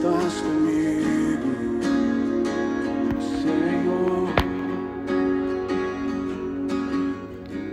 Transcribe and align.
estás 0.00 0.40
comigo, 0.40 1.82
Senhor. 3.42 4.28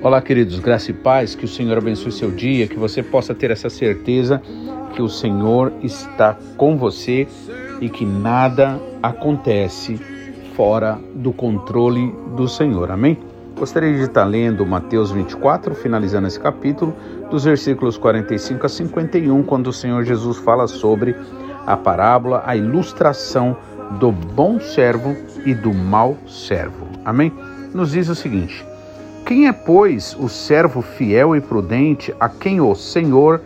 Olá, 0.02 0.22
queridos, 0.22 0.60
graça 0.60 0.92
e 0.92 0.94
paz, 0.94 1.36
que 1.36 1.46
o 1.46 1.48
Senhor 1.48 1.78
abençoe 1.78 2.12
seu 2.12 2.29
dia, 2.29 2.68
que 2.68 2.76
você 2.76 3.01
possa 3.01 3.33
ter 3.33 3.50
essa 3.51 3.69
certeza 3.69 4.42
que 4.94 5.01
o 5.01 5.08
Senhor 5.08 5.72
está 5.82 6.37
com 6.58 6.76
você 6.76 7.26
e 7.79 7.87
que 7.90 8.05
nada 8.05 8.78
acontece 9.01 9.96
fora 10.54 11.00
do 11.15 11.32
controle 11.32 12.14
do 12.36 12.50
Senhor. 12.50 12.91
Amém? 12.91 13.18
Gostaria 13.58 13.94
de 13.94 14.01
estar 14.01 14.26
lendo 14.26 14.65
Mateus 14.65 15.12
24, 15.12 15.73
finalizando 15.73 16.28
esse 16.28 16.40
capítulo, 16.40 16.94
dos 17.32 17.46
versículos 17.46 17.98
45 17.98 18.66
a 18.66 18.70
51, 18.70 19.44
quando 19.44 19.68
o 19.68 19.73
Senhor 19.73 20.04
Jesus 20.04 20.38
fala 20.38 20.68
sobre 20.68 21.16
a 21.67 21.76
parábola, 21.76 22.44
a 22.45 22.55
ilustração 22.55 23.57
do 23.99 24.09
bom 24.09 24.57
servo 24.57 25.13
e 25.45 25.53
do 25.53 25.73
mau 25.73 26.17
servo. 26.26 26.88
Amém? 27.03 27.34
Nos 27.73 27.91
diz 27.91 28.07
o 28.07 28.16
seguinte: 28.16 28.66
Quem 29.26 29.48
é, 29.48 29.52
pois, 29.52 30.16
o 30.17 30.30
servo 30.30 30.81
fiel 30.81 31.35
e 31.35 31.41
prudente 31.41 32.16
a 32.17 32.30
quem 32.30 32.62
o 32.62 32.73
Senhor 32.73 33.41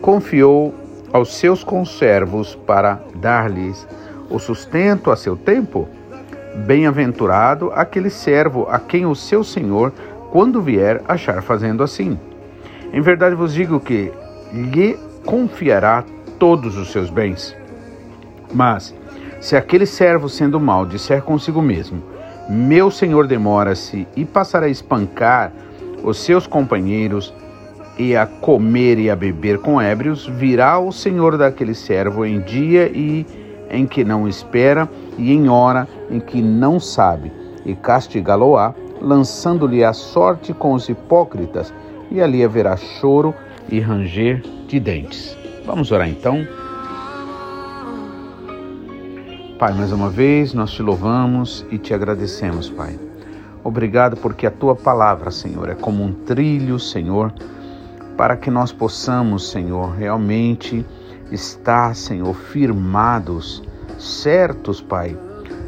confiou 0.00 0.72
aos 1.12 1.34
seus 1.34 1.64
conservos 1.64 2.54
para 2.54 3.00
dar-lhes 3.16 3.86
o 4.30 4.38
sustento 4.38 5.10
a 5.10 5.16
seu 5.16 5.36
tempo? 5.36 5.88
Bem-aventurado 6.64 7.70
aquele 7.74 8.08
servo 8.08 8.66
a 8.70 8.78
quem 8.78 9.04
o 9.04 9.14
seu 9.14 9.44
senhor, 9.44 9.92
quando 10.32 10.62
vier, 10.62 11.02
achar 11.06 11.42
fazendo 11.42 11.82
assim. 11.82 12.18
Em 12.92 13.00
verdade 13.02 13.34
vos 13.34 13.52
digo 13.52 13.78
que 13.78 14.10
lhe 14.52 14.98
confiará 15.24 16.02
todos 16.38 16.76
os 16.76 16.90
seus 16.90 17.10
bens. 17.10 17.56
Mas, 18.52 18.94
se 19.40 19.56
aquele 19.56 19.86
servo, 19.86 20.28
sendo 20.28 20.58
mau, 20.58 20.86
disser 20.86 21.22
consigo 21.22 21.60
mesmo: 21.60 22.02
Meu 22.48 22.90
senhor 22.90 23.26
demora-se 23.26 24.06
e 24.16 24.24
passará 24.24 24.66
a 24.66 24.70
espancar 24.70 25.52
os 26.02 26.18
seus 26.18 26.46
companheiros 26.46 27.34
e 27.98 28.14
a 28.14 28.26
comer 28.26 28.98
e 28.98 29.10
a 29.10 29.16
beber 29.16 29.58
com 29.58 29.80
ébrios, 29.80 30.26
virá 30.26 30.78
o 30.78 30.92
senhor 30.92 31.36
daquele 31.38 31.74
servo 31.74 32.24
em 32.24 32.40
dia 32.40 32.88
e 32.88 33.26
em 33.70 33.86
que 33.86 34.04
não 34.04 34.28
espera 34.28 34.88
e 35.18 35.32
em 35.32 35.48
hora 35.48 35.88
em 36.10 36.20
que 36.20 36.40
não 36.42 36.78
sabe, 36.78 37.32
e 37.64 37.74
castigá-lo-á, 37.74 38.74
lançando-lhe 39.00 39.82
a 39.82 39.92
sorte 39.92 40.52
com 40.52 40.72
os 40.72 40.88
hipócritas, 40.88 41.72
e 42.10 42.20
ali 42.20 42.44
haverá 42.44 42.76
choro 42.76 43.34
e 43.68 43.80
ranger 43.80 44.42
de 44.68 44.78
dentes. 44.78 45.45
Vamos 45.66 45.90
orar 45.90 46.08
então. 46.08 46.46
Pai, 49.58 49.72
mais 49.74 49.90
uma 49.90 50.08
vez 50.08 50.54
nós 50.54 50.70
te 50.70 50.80
louvamos 50.80 51.66
e 51.72 51.76
te 51.76 51.92
agradecemos, 51.92 52.70
Pai. 52.70 52.96
Obrigado 53.64 54.16
porque 54.16 54.46
a 54.46 54.50
tua 54.50 54.76
palavra, 54.76 55.32
Senhor, 55.32 55.68
é 55.68 55.74
como 55.74 56.04
um 56.04 56.12
trilho, 56.12 56.78
Senhor, 56.78 57.32
para 58.16 58.36
que 58.36 58.48
nós 58.48 58.70
possamos, 58.70 59.50
Senhor, 59.50 59.92
realmente 59.96 60.86
estar, 61.32 61.96
Senhor, 61.96 62.32
firmados, 62.32 63.60
certos, 63.98 64.80
Pai, 64.80 65.18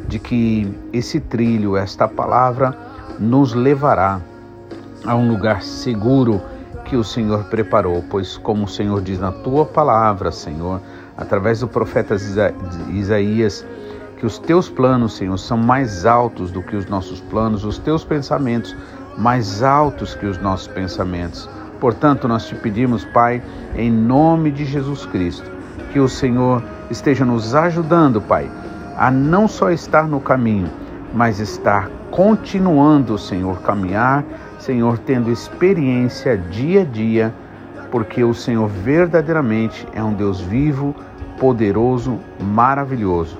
de 0.07 0.17
que 0.17 0.73
esse 0.93 1.19
trilho, 1.19 1.75
esta 1.75 2.07
palavra, 2.07 2.73
nos 3.19 3.53
levará 3.53 4.21
a 5.03 5.13
um 5.13 5.29
lugar 5.29 5.61
seguro 5.61 6.41
que 6.89 6.97
o 6.97 7.03
Senhor 7.03 7.43
preparou, 7.45 8.03
pois, 8.09 8.37
como 8.37 8.65
o 8.65 8.67
Senhor 8.67 9.01
diz 9.01 9.19
na 9.19 9.31
tua 9.31 9.63
palavra, 9.63 10.31
Senhor, 10.31 10.81
através 11.15 11.59
do 11.59 11.67
profeta 11.67 12.15
Isaías, 12.89 13.65
que 14.17 14.25
os 14.25 14.39
teus 14.39 14.67
planos, 14.67 15.15
Senhor, 15.15 15.37
são 15.37 15.57
mais 15.57 16.05
altos 16.05 16.51
do 16.51 16.63
que 16.63 16.75
os 16.75 16.87
nossos 16.87 17.21
planos, 17.21 17.63
os 17.63 17.77
teus 17.77 18.03
pensamentos 18.03 18.75
mais 19.17 19.61
altos 19.61 20.15
que 20.15 20.25
os 20.25 20.37
nossos 20.39 20.67
pensamentos. 20.67 21.49
Portanto, 21.79 22.27
nós 22.27 22.47
te 22.47 22.55
pedimos, 22.55 23.05
Pai, 23.05 23.41
em 23.75 23.91
nome 23.91 24.49
de 24.49 24.65
Jesus 24.65 25.05
Cristo, 25.05 25.49
que 25.91 25.99
o 25.99 26.09
Senhor 26.09 26.63
esteja 26.89 27.23
nos 27.23 27.53
ajudando, 27.53 28.21
Pai, 28.21 28.49
a 28.97 29.11
não 29.11 29.47
só 29.47 29.69
estar 29.71 30.07
no 30.07 30.19
caminho, 30.19 30.69
mas 31.13 31.39
estar 31.39 31.89
continuando, 32.11 33.17
Senhor, 33.17 33.61
caminhar, 33.61 34.23
Senhor, 34.59 34.97
tendo 34.99 35.31
experiência 35.31 36.37
dia 36.37 36.81
a 36.81 36.85
dia, 36.85 37.33
porque 37.91 38.23
o 38.23 38.33
Senhor 38.33 38.67
verdadeiramente 38.67 39.87
é 39.93 40.03
um 40.03 40.13
Deus 40.13 40.39
vivo, 40.41 40.95
poderoso, 41.39 42.19
maravilhoso. 42.39 43.37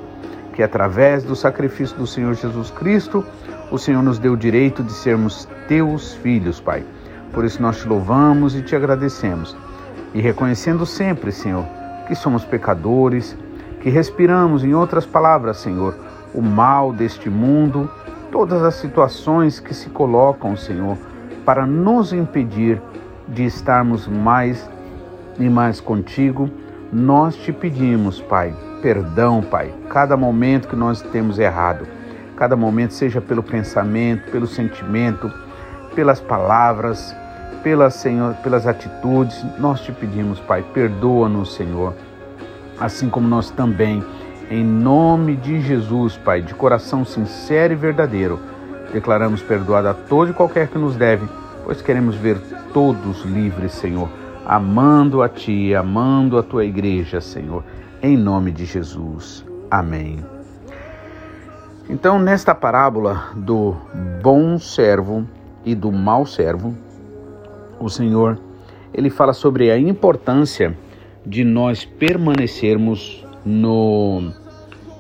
Que 0.53 0.63
através 0.63 1.23
do 1.23 1.35
sacrifício 1.35 1.97
do 1.97 2.07
Senhor 2.07 2.33
Jesus 2.33 2.71
Cristo, 2.71 3.25
o 3.71 3.77
Senhor 3.77 4.01
nos 4.01 4.17
deu 4.17 4.33
o 4.33 4.37
direito 4.37 4.83
de 4.83 4.91
sermos 4.91 5.47
teus 5.67 6.13
filhos, 6.15 6.59
Pai. 6.59 6.83
Por 7.31 7.45
isso 7.45 7.61
nós 7.61 7.77
te 7.77 7.87
louvamos 7.87 8.55
e 8.55 8.61
te 8.61 8.75
agradecemos. 8.75 9.55
E 10.13 10.21
reconhecendo 10.21 10.85
sempre, 10.85 11.31
Senhor, 11.31 11.65
que 12.07 12.15
somos 12.15 12.43
pecadores, 12.43 13.37
que 13.81 13.89
respiramos, 13.89 14.63
em 14.63 14.73
outras 14.73 15.05
palavras, 15.05 15.57
Senhor, 15.57 15.95
o 16.33 16.41
mal 16.41 16.91
deste 16.91 17.29
mundo, 17.29 17.89
todas 18.31 18.63
as 18.63 18.75
situações 18.75 19.59
que 19.59 19.73
se 19.73 19.89
colocam, 19.89 20.55
Senhor, 20.55 20.97
para 21.45 21.65
nos 21.65 22.13
impedir 22.13 22.81
de 23.27 23.45
estarmos 23.45 24.07
mais 24.07 24.69
e 25.39 25.49
mais 25.49 25.79
contigo, 25.79 26.49
nós 26.91 27.35
te 27.35 27.51
pedimos, 27.51 28.21
Pai, 28.21 28.55
perdão, 28.81 29.41
Pai, 29.41 29.73
cada 29.89 30.17
momento 30.17 30.67
que 30.67 30.75
nós 30.75 31.01
temos 31.01 31.37
errado, 31.39 31.87
cada 32.35 32.55
momento, 32.55 32.93
seja 32.93 33.21
pelo 33.21 33.43
pensamento, 33.43 34.31
pelo 34.31 34.47
sentimento, 34.47 35.31
pelas 35.93 36.19
palavras, 36.19 37.15
pelas, 37.63 37.95
Senhor, 37.95 38.33
pelas 38.35 38.65
atitudes, 38.65 39.45
nós 39.59 39.81
te 39.81 39.91
pedimos, 39.91 40.39
Pai, 40.39 40.63
perdoa-nos, 40.73 41.53
Senhor. 41.55 41.93
Assim 42.79 43.09
como 43.09 43.27
nós 43.27 43.51
também, 43.51 44.03
em 44.49 44.63
nome 44.63 45.35
de 45.35 45.61
Jesus, 45.61 46.17
Pai, 46.17 46.41
de 46.41 46.55
coração 46.55 47.05
sincero 47.05 47.73
e 47.73 47.75
verdadeiro, 47.75 48.39
declaramos 48.91 49.43
perdoado 49.43 49.87
a 49.87 49.93
todo 49.93 50.31
e 50.31 50.33
qualquer 50.33 50.67
que 50.67 50.77
nos 50.77 50.95
deve, 50.95 51.27
pois 51.63 51.81
queremos 51.81 52.15
ver 52.15 52.39
todos 52.73 53.23
livres, 53.25 53.73
Senhor, 53.73 54.09
amando 54.45 55.21
a 55.21 55.29
Ti, 55.29 55.75
amando 55.75 56.37
a 56.37 56.41
Tua 56.41 56.65
igreja, 56.65 57.21
Senhor, 57.21 57.63
em 58.01 58.17
nome 58.17 58.51
de 58.51 58.65
Jesus. 58.65 59.45
Amém. 59.69 60.25
Então, 61.87 62.17
nesta 62.17 62.55
parábola 62.55 63.31
do 63.35 63.75
bom 64.21 64.57
servo 64.57 65.27
e 65.63 65.75
do 65.75 65.91
mau 65.91 66.25
servo, 66.25 66.75
o 67.79 67.87
Senhor, 67.87 68.39
ele 68.91 69.11
fala 69.11 69.33
sobre 69.33 69.69
a 69.69 69.77
importância 69.77 70.75
de 71.23 71.43
nós 71.43 71.85
permanecermos 71.85 73.25
no 73.45 74.31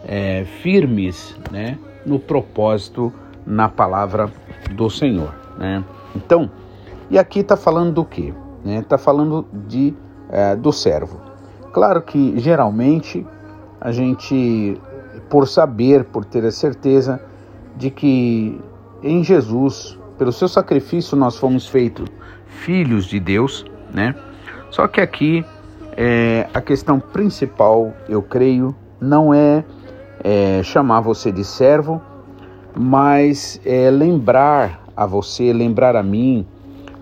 é, 0.05 0.45
firmes, 0.61 1.35
né, 1.51 1.77
no 2.05 2.19
propósito, 2.19 3.13
na 3.45 3.67
palavra 3.69 4.31
do 4.71 4.89
Senhor, 4.89 5.33
né? 5.57 5.83
Então, 6.15 6.49
e 7.09 7.17
aqui 7.17 7.39
está 7.39 7.57
falando 7.57 7.93
do 7.93 8.05
que? 8.05 8.33
Está 8.65 8.97
né? 8.97 9.03
falando 9.03 9.45
de 9.67 9.93
é, 10.29 10.55
do 10.55 10.71
servo. 10.71 11.19
Claro 11.71 12.01
que 12.01 12.37
geralmente 12.37 13.25
a 13.79 13.91
gente, 13.91 14.79
por 15.29 15.47
saber, 15.47 16.05
por 16.05 16.25
ter 16.25 16.45
a 16.45 16.51
certeza 16.51 17.21
de 17.75 17.89
que 17.89 18.59
em 19.01 19.23
Jesus 19.23 19.97
pelo 20.17 20.33
seu 20.33 20.49
sacrifício 20.49 21.15
nós 21.15 21.37
fomos 21.37 21.65
feitos 21.65 22.09
filhos 22.45 23.05
de 23.05 23.19
Deus, 23.19 23.65
né? 23.93 24.13
Só 24.69 24.87
que 24.87 24.99
aqui 24.99 25.45
é, 25.95 26.47
a 26.53 26.61
questão 26.61 26.99
principal, 26.99 27.93
eu 28.07 28.21
creio, 28.21 28.75
não 28.99 29.33
é, 29.33 29.63
é 30.23 30.61
chamar 30.63 31.01
você 31.01 31.31
de 31.31 31.43
servo, 31.43 32.01
mas 32.75 33.59
é 33.65 33.89
lembrar 33.89 34.83
a 34.95 35.05
você, 35.05 35.51
lembrar 35.53 35.95
a 35.95 36.03
mim, 36.03 36.45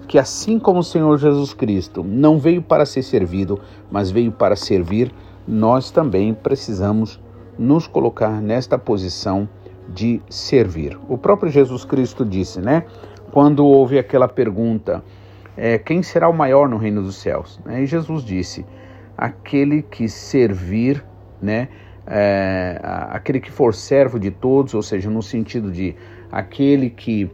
que 0.07 0.17
assim 0.17 0.57
como 0.57 0.79
o 0.79 0.83
Senhor 0.83 1.17
Jesus 1.17 1.53
Cristo 1.53 2.03
não 2.03 2.39
veio 2.39 2.61
para 2.61 2.85
ser 2.85 3.03
servido, 3.03 3.59
mas 3.91 4.09
veio 4.09 4.31
para 4.31 4.55
servir, 4.55 5.11
nós 5.47 5.91
também 5.91 6.33
precisamos 6.33 7.19
nos 7.57 7.87
colocar 7.87 8.41
nesta 8.41 8.77
posição 8.77 9.49
de 9.89 10.21
servir. 10.29 10.97
O 11.09 11.17
próprio 11.17 11.51
Jesus 11.51 11.83
Cristo 11.83 12.23
disse, 12.23 12.59
né? 12.59 12.83
Quando 13.31 13.65
houve 13.65 13.97
aquela 13.97 14.27
pergunta, 14.27 15.03
é, 15.55 15.77
quem 15.77 16.03
será 16.03 16.29
o 16.29 16.33
maior 16.33 16.69
no 16.69 16.77
reino 16.77 17.01
dos 17.01 17.15
céus? 17.15 17.59
E 17.67 17.85
Jesus 17.85 18.23
disse, 18.23 18.65
aquele 19.17 19.81
que 19.81 20.07
servir, 20.07 21.03
né? 21.41 21.69
É, 22.09 22.79
aquele 23.09 23.39
que 23.39 23.51
for 23.51 23.73
servo 23.73 24.17
de 24.17 24.31
todos, 24.31 24.73
ou 24.73 24.81
seja, 24.81 25.09
no 25.09 25.21
sentido 25.21 25.69
de 25.71 25.93
aquele 26.31 26.89
que 26.89 27.29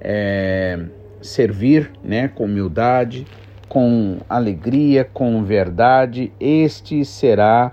é, 0.00 0.86
servir, 1.20 1.92
né? 2.02 2.28
Com 2.28 2.44
humildade, 2.44 3.26
com 3.68 4.18
alegria, 4.28 5.04
com 5.04 5.42
verdade, 5.44 6.32
este 6.40 7.04
será 7.04 7.72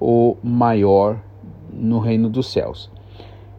o 0.00 0.36
maior 0.42 1.20
no 1.72 1.98
reino 1.98 2.28
dos 2.28 2.52
céus. 2.52 2.90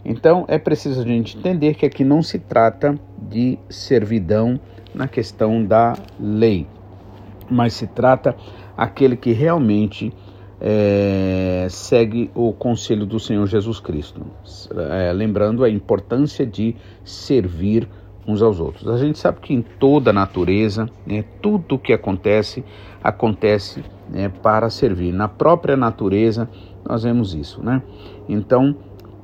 Então 0.05 0.45
é 0.47 0.57
preciso 0.57 1.01
a 1.01 1.03
gente 1.03 1.37
entender 1.37 1.75
que 1.75 1.85
aqui 1.85 2.03
não 2.03 2.21
se 2.21 2.37
trata 2.39 2.97
de 3.17 3.57
servidão 3.69 4.59
na 4.93 5.07
questão 5.07 5.63
da 5.63 5.93
lei, 6.19 6.67
mas 7.49 7.73
se 7.73 7.87
trata 7.87 8.35
aquele 8.75 9.15
que 9.15 9.31
realmente 9.31 10.13
é, 10.65 11.67
segue 11.69 12.31
o 12.33 12.53
conselho 12.53 13.05
do 13.05 13.19
Senhor 13.19 13.45
Jesus 13.47 13.81
Cristo. 13.81 14.21
É, 14.91 15.11
lembrando 15.11 15.61
a 15.61 15.69
importância 15.69 16.45
de 16.45 16.73
servir 17.03 17.85
uns 18.25 18.41
aos 18.41 18.61
outros. 18.61 18.87
A 18.87 18.97
gente 18.97 19.19
sabe 19.19 19.41
que 19.41 19.53
em 19.53 19.61
toda 19.61 20.11
a 20.11 20.13
natureza, 20.13 20.89
né, 21.05 21.25
tudo 21.41 21.75
o 21.75 21.79
que 21.79 21.91
acontece, 21.91 22.63
acontece 23.03 23.83
né, 24.09 24.29
para 24.29 24.69
servir. 24.69 25.11
Na 25.11 25.27
própria 25.27 25.75
natureza, 25.75 26.49
nós 26.87 27.03
vemos 27.03 27.35
isso. 27.35 27.61
Né? 27.61 27.83
Então, 28.29 28.73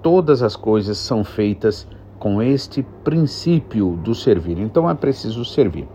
todas 0.03 0.43
as 0.43 0.57
coisas 0.57 0.97
são 0.97 1.23
feitas 1.23 1.87
com 2.19 2.41
este 2.41 2.83
princípio 3.05 3.97
do 4.03 4.13
servir. 4.13 4.59
Então, 4.59 4.89
é 4.89 4.93
preciso 4.93 5.45
servir. 5.45 5.87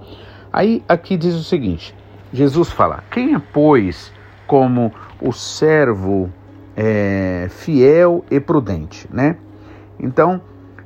Aí, 0.51 0.83
aqui 0.89 1.19
diz 1.19 1.35
o 1.35 1.45
seguinte: 1.45 1.95
Jesus 2.33 2.71
fala: 2.71 3.05
Quem 3.11 3.35
é, 3.35 3.43
pois, 3.53 4.11
como 4.47 4.93
o 5.21 5.33
servo 5.33 6.31
é, 6.77 7.47
fiel 7.51 8.25
e 8.31 8.41
prudente, 8.41 9.09
né? 9.13 9.37
Então, 9.99 10.41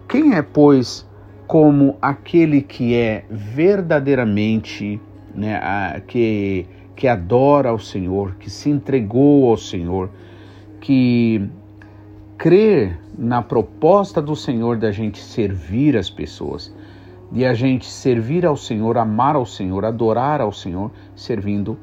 quem 0.09 0.35
é, 0.35 0.43
pois, 0.43 1.07
como 1.47 1.97
aquele 2.01 2.63
que 2.63 2.95
é 2.95 3.25
verdadeiramente, 3.31 5.01
né, 5.35 5.57
a, 5.57 6.01
que, 6.07 6.67
que 6.95 7.09
adora 7.09 7.71
ao 7.71 7.79
Senhor, 7.79 8.35
que 8.39 8.51
se 8.51 8.71
entregou 8.71 9.51
ao 9.51 9.57
Senhor, 9.57 10.11
que 10.81 11.49
crê 12.37 12.93
na 13.17 13.43
proposta 13.43 14.23
do 14.23 14.37
Senhor 14.37 14.77
da 14.77 14.93
gente 14.93 15.21
servir 15.21 15.97
as 15.97 16.09
pessoas, 16.09 16.73
de 17.33 17.45
a 17.45 17.53
gente 17.53 17.87
servir 17.87 18.47
ao 18.47 18.57
Senhor, 18.57 18.97
amar 18.97 19.35
ao 19.35 19.45
Senhor, 19.45 19.85
adorar 19.85 20.41
ao 20.41 20.53
Senhor, 20.53 20.91
servindo 21.17 21.77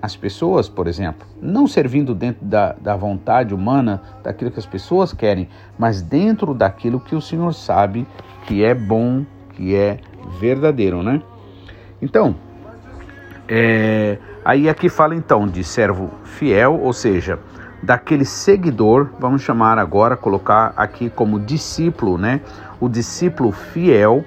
as 0.00 0.16
pessoas, 0.16 0.68
por 0.68 0.86
exemplo, 0.86 1.26
não 1.42 1.66
servindo 1.66 2.14
dentro 2.14 2.44
da, 2.44 2.72
da 2.80 2.96
vontade 2.96 3.54
humana, 3.54 4.00
daquilo 4.22 4.50
que 4.50 4.58
as 4.58 4.66
pessoas 4.66 5.12
querem, 5.12 5.48
mas 5.78 6.00
dentro 6.00 6.54
daquilo 6.54 7.00
que 7.00 7.14
o 7.14 7.20
Senhor 7.20 7.52
sabe 7.52 8.06
que 8.46 8.64
é 8.64 8.74
bom, 8.74 9.24
que 9.54 9.74
é 9.74 9.98
verdadeiro, 10.38 11.02
né? 11.02 11.20
Então, 12.00 12.36
é, 13.48 14.18
aí 14.44 14.68
aqui 14.68 14.88
fala 14.88 15.16
então 15.16 15.46
de 15.46 15.64
servo 15.64 16.10
fiel, 16.24 16.80
ou 16.80 16.92
seja, 16.92 17.38
daquele 17.82 18.24
seguidor, 18.24 19.10
vamos 19.18 19.42
chamar 19.42 19.78
agora, 19.78 20.16
colocar 20.16 20.72
aqui 20.76 21.10
como 21.10 21.40
discípulo, 21.40 22.16
né? 22.16 22.40
O 22.80 22.88
discípulo 22.88 23.50
fiel, 23.50 24.24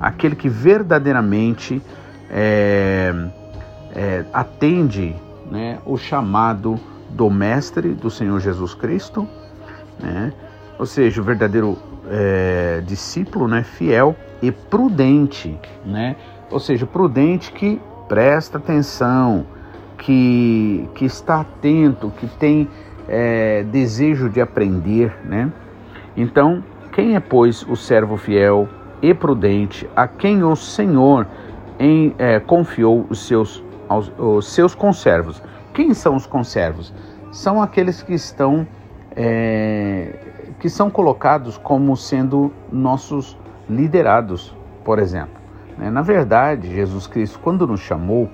aquele 0.00 0.34
que 0.34 0.48
verdadeiramente 0.48 1.80
é, 2.28 3.14
é, 3.96 4.24
atende 4.32 5.16
né, 5.50 5.78
o 5.86 5.96
chamado 5.96 6.78
do 7.08 7.30
Mestre, 7.30 7.88
do 7.94 8.10
Senhor 8.10 8.38
Jesus 8.40 8.74
Cristo, 8.74 9.26
né? 9.98 10.32
ou 10.78 10.84
seja, 10.84 11.22
o 11.22 11.24
verdadeiro 11.24 11.78
é, 12.10 12.82
discípulo 12.86 13.48
né, 13.48 13.62
fiel 13.62 14.14
e 14.42 14.52
prudente, 14.52 15.58
né? 15.84 16.14
ou 16.50 16.60
seja, 16.60 16.86
prudente 16.86 17.50
que 17.50 17.80
presta 18.06 18.58
atenção, 18.58 19.46
que, 19.96 20.88
que 20.94 21.06
está 21.06 21.40
atento, 21.40 22.12
que 22.18 22.26
tem 22.26 22.68
é, 23.08 23.62
desejo 23.64 24.28
de 24.28 24.42
aprender. 24.42 25.16
Né? 25.24 25.50
Então, 26.14 26.62
quem 26.92 27.16
é, 27.16 27.20
pois, 27.20 27.62
o 27.62 27.74
servo 27.74 28.18
fiel 28.18 28.68
e 29.00 29.14
prudente 29.14 29.88
a 29.96 30.06
quem 30.06 30.42
o 30.42 30.54
Senhor 30.54 31.26
em, 31.78 32.14
é, 32.18 32.40
confiou 32.40 33.06
os 33.08 33.26
seus 33.26 33.62
aos, 33.88 34.12
os 34.18 34.52
seus 34.52 34.74
conservos. 34.74 35.42
Quem 35.72 35.94
são 35.94 36.16
os 36.16 36.26
conservos? 36.26 36.92
São 37.30 37.62
aqueles 37.62 38.02
que 38.02 38.14
estão 38.14 38.66
é, 39.14 40.14
que 40.58 40.68
são 40.68 40.90
colocados 40.90 41.58
como 41.58 41.96
sendo 41.96 42.52
nossos 42.70 43.36
liderados, 43.68 44.54
por 44.84 44.98
exemplo. 44.98 45.36
Né? 45.76 45.90
Na 45.90 46.02
verdade, 46.02 46.74
Jesus 46.74 47.06
Cristo, 47.06 47.38
quando 47.40 47.66
nos 47.66 47.80
chamou, 47.80 48.30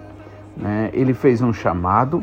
né, 0.57 0.91
ele 0.93 1.15
fez 1.15 1.41
um 1.41 1.53
chamado, 1.53 2.23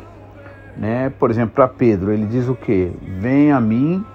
né, 0.78 1.10
por 1.10 1.30
exemplo, 1.30 1.56
para 1.56 1.68
Pedro, 1.68 2.12
ele 2.12 2.26
diz 2.26 2.48
o 2.48 2.56
que? 2.56 2.92
Venha 3.02 3.58
a 3.58 3.62
mim 3.62 4.06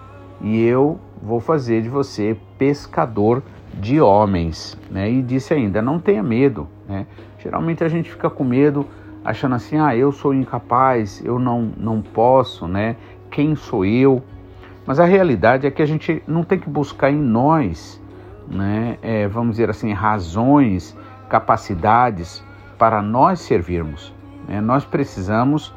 e 0.40 0.62
eu 0.62 0.98
vou 1.22 1.40
fazer 1.40 1.82
de 1.82 1.88
você 1.88 2.36
pescador 2.58 3.42
de 3.74 4.00
homens. 4.00 4.78
Né? 4.90 5.10
E 5.10 5.22
disse 5.22 5.52
ainda: 5.52 5.82
não 5.82 5.98
tenha 5.98 6.22
medo. 6.22 6.68
Né? 6.88 7.06
Geralmente 7.38 7.82
a 7.84 7.88
gente 7.88 8.10
fica 8.10 8.30
com 8.30 8.44
medo 8.44 8.86
achando 9.24 9.54
assim, 9.54 9.78
ah, 9.78 9.96
eu 9.96 10.12
sou 10.12 10.34
incapaz, 10.34 11.22
eu 11.24 11.38
não, 11.38 11.72
não 11.76 12.02
posso, 12.02 12.68
né? 12.68 12.96
Quem 13.30 13.56
sou 13.56 13.84
eu? 13.84 14.22
Mas 14.86 15.00
a 15.00 15.04
realidade 15.06 15.66
é 15.66 15.70
que 15.70 15.80
a 15.80 15.86
gente 15.86 16.22
não 16.26 16.44
tem 16.44 16.58
que 16.58 16.68
buscar 16.68 17.10
em 17.10 17.18
nós, 17.18 18.00
né? 18.48 18.98
É, 19.00 19.26
vamos 19.26 19.52
dizer 19.52 19.70
assim, 19.70 19.92
razões, 19.92 20.96
capacidades 21.28 22.44
para 22.78 23.00
nós 23.00 23.40
servirmos. 23.40 24.12
Né? 24.46 24.60
Nós 24.60 24.84
precisamos 24.84 25.74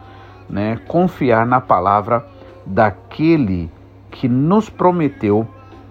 né, 0.50 0.78
confiar 0.88 1.46
na 1.46 1.62
palavra 1.62 2.26
daquele 2.66 3.72
que 4.12 4.28
nos 4.28 4.70
prometeu 4.70 5.48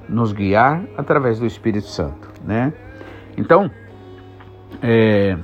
nos 0.09 0.33
guiar 0.33 0.83
através 0.97 1.39
do 1.39 1.47
Espírito 1.47 1.87
Santo, 1.89 2.29
né? 2.45 2.73
Então, 3.37 3.71
é, 4.81 5.37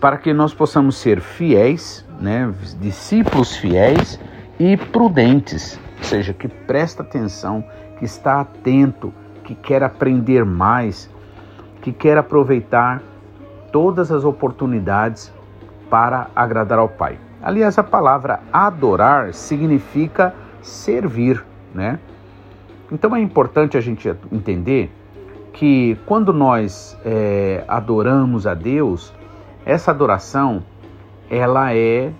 para 0.00 0.18
que 0.18 0.32
nós 0.32 0.52
possamos 0.52 0.96
ser 0.96 1.20
fiéis, 1.20 2.04
né, 2.20 2.52
discípulos 2.80 3.56
fiéis 3.56 4.20
e 4.58 4.76
prudentes, 4.76 5.78
ou 5.98 6.04
seja, 6.04 6.32
que 6.32 6.48
presta 6.48 7.02
atenção, 7.02 7.64
que 7.98 8.04
está 8.04 8.40
atento, 8.40 9.12
que 9.44 9.54
quer 9.54 9.82
aprender 9.82 10.44
mais, 10.44 11.10
que 11.80 11.92
quer 11.92 12.18
aproveitar 12.18 13.02
todas 13.72 14.10
as 14.10 14.24
oportunidades 14.24 15.32
para 15.88 16.28
agradar 16.34 16.78
ao 16.78 16.88
Pai. 16.88 17.18
Aliás, 17.42 17.78
a 17.78 17.84
palavra 17.84 18.40
adorar 18.52 19.32
significa 19.32 20.34
servir, 20.62 21.44
né? 21.74 21.98
Então 22.90 23.14
é 23.14 23.20
importante 23.20 23.76
a 23.76 23.80
gente 23.80 24.08
entender 24.32 24.90
que 25.52 25.96
quando 26.06 26.32
nós 26.32 26.96
é, 27.04 27.64
adoramos 27.66 28.46
a 28.46 28.54
Deus, 28.54 29.12
essa 29.66 29.90
adoração 29.90 30.62
ela 31.28 31.74
é 31.74 32.12